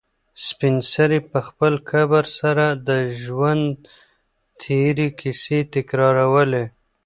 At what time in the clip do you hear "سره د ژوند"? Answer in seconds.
2.39-3.69